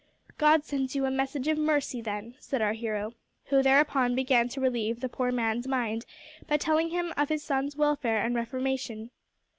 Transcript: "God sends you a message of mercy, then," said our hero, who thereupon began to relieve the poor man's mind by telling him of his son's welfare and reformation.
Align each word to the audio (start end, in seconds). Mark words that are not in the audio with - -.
"God 0.39 0.65
sends 0.65 0.95
you 0.95 1.05
a 1.05 1.11
message 1.11 1.47
of 1.47 1.59
mercy, 1.59 2.01
then," 2.01 2.33
said 2.39 2.59
our 2.59 2.73
hero, 2.73 3.13
who 3.49 3.61
thereupon 3.61 4.15
began 4.15 4.49
to 4.49 4.59
relieve 4.59 4.99
the 4.99 5.07
poor 5.07 5.31
man's 5.31 5.67
mind 5.67 6.07
by 6.47 6.57
telling 6.57 6.89
him 6.89 7.13
of 7.17 7.29
his 7.29 7.43
son's 7.43 7.75
welfare 7.75 8.17
and 8.25 8.33
reformation. 8.33 9.11